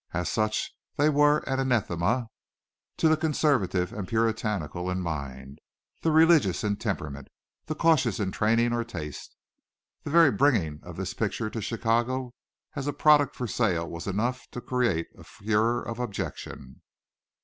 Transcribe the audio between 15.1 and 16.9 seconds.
a furore of objection.